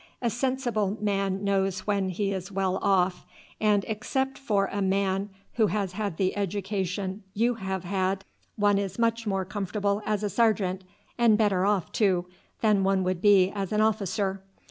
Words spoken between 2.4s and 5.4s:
well off, and except for a man